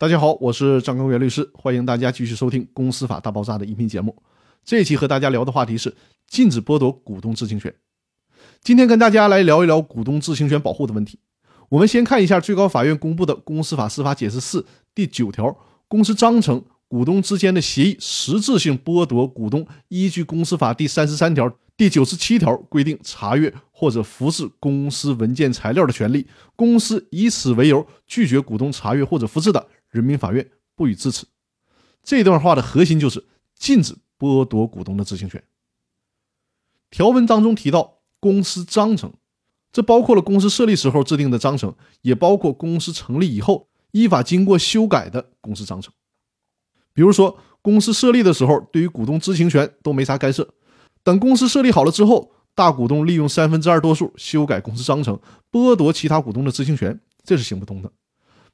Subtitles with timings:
[0.00, 4.14] 大家好，我是张根元律师，欢迎大家继续收听《公司法大爆炸》的音频节目。
[4.64, 5.92] 这一期和大家聊的话题是
[6.28, 7.74] 禁止剥夺股东知情权。
[8.62, 11.18] 今天跟大家来聊一聊股东知情权保护的问题。
[11.68, 14.60] 我们先看一下最高法院公布的《公司法司法解释四》
[14.94, 15.56] 第九条：
[15.88, 26.24] 公司章程、股东之间的协议实质性剥夺股东依据《公司法》第三十三条、第九十七条规定查阅或者复制公司文件材料的权利。
[26.54, 29.66] 公司以此为由拒绝股东查阅或者复制的。
[29.90, 31.26] 人民法院不予支持。
[32.02, 35.42] 这段话的核心就是禁止剥夺股东的知情权。
[36.90, 39.12] 条文当中提到公司章程，
[39.72, 45.92] 这包括了公司设立时候制定的章程，也包括公司成立以后依法经过修改的公司章程。
[46.94, 50.54] 比如说，公司设立的时候对于股东知情权都没啥干涉，
[51.02, 55.20] 等公司设立好了之后，大股东利用三分之二多数修改公司章程，
[55.52, 57.92] 剥夺其他股东的知情权，这是行不通的。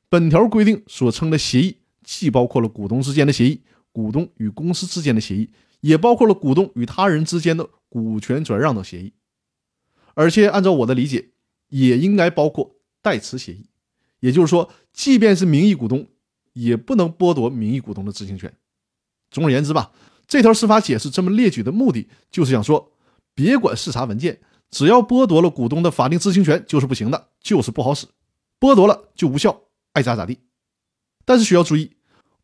[0.09, 9.13] 本条规定所称的协议，既包括了股东之间的协议、股东与公司之间的协议，也包括了股东与他人之间的股权转让等协议。
[10.15, 11.31] 而且，按照我的理解，
[11.69, 13.67] 也应该包括代持协议。
[14.21, 16.07] 也就是说，即便是名义股东，
[16.53, 18.55] 也不能剥夺名义股东的知情权。
[19.31, 19.91] 总而言之吧，
[20.29, 22.93] 这条司法解释这么列举的目的，就是想说，
[23.35, 28.07] 别管是啥文件，只要剥夺了股东的法定知情权，就是不行的，就是不好使，
[28.61, 29.64] 剥夺了就无效。
[29.95, 30.39] 爱咋咋地，
[31.25, 31.93] 但是需要注意，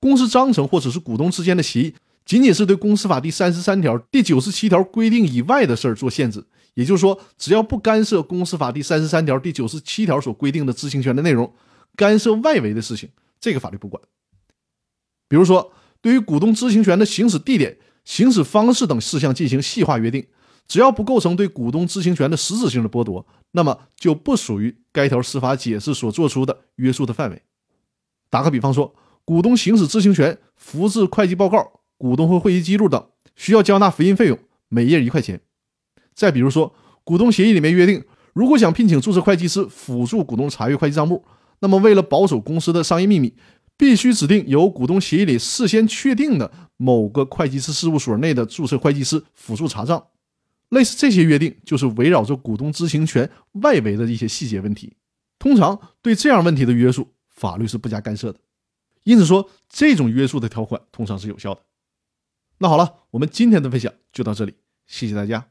[0.01, 6.45] 公司章程或者是股东之间的协议，仅仅是对公司法第三十三条、第九十七条规定以外的事儿做限制。
[6.75, 11.53] 也就是说，只要不干涉公司法第三十三条、第九十七条所规定的知情权的内容，
[11.97, 14.01] 干涉外围的事情，这个法律不管。
[15.29, 20.25] 比如说，对于股东知情权的行使地点、行使方式等事项进行细化约定，
[20.71, 23.27] 只要不构成对股东知情权的实质性的剥夺。
[23.51, 27.43] 那么就不属于该条司法解释所做出的约束的范围。
[28.31, 33.05] 打个比方说，股东行使知情权、复制会计报告、股东会会议记录等，
[33.35, 35.41] 需要交纳复印费用，每页一块钱。
[36.15, 36.73] 再比如说，
[37.03, 41.25] 股东协议里面约定，如果想聘请注册会计师辅助股东查阅会计账目，
[41.59, 43.35] 那么为了保守公司的商业秘密，
[43.77, 50.01] 必须指定由股东协议里事先确定的某个会计师事务所内的注册会计师辅助查账。
[50.71, 53.31] 类似这些约定，就是围绕着股东知情权
[53.63, 54.97] 外围的一些细节问题。
[55.39, 58.41] 通常对这样问题的约束，法律是不加干涉的。
[59.05, 61.63] 因此说，这种约束的条款通常是有效的。
[62.59, 64.55] 那好了，我们今天的分享就到这里，
[64.87, 65.49] 谢谢大家。